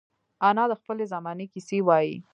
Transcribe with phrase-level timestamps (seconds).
[0.47, 2.15] انا د خپلې زمانې کیسې وايي